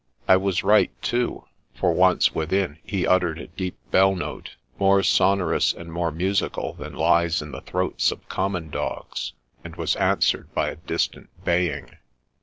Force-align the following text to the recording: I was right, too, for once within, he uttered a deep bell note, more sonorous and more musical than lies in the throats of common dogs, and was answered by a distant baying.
I 0.27 0.35
was 0.35 0.63
right, 0.63 0.89
too, 1.03 1.45
for 1.75 1.93
once 1.93 2.33
within, 2.33 2.79
he 2.81 3.05
uttered 3.05 3.37
a 3.37 3.45
deep 3.49 3.77
bell 3.91 4.15
note, 4.15 4.55
more 4.79 5.03
sonorous 5.03 5.73
and 5.75 5.93
more 5.93 6.09
musical 6.09 6.73
than 6.73 6.95
lies 6.95 7.39
in 7.39 7.51
the 7.51 7.61
throats 7.61 8.09
of 8.11 8.27
common 8.27 8.71
dogs, 8.71 9.33
and 9.63 9.75
was 9.75 9.95
answered 9.97 10.51
by 10.55 10.69
a 10.69 10.75
distant 10.75 11.29
baying. 11.45 11.91